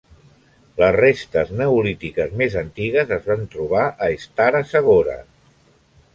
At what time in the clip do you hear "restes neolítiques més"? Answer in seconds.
0.95-2.57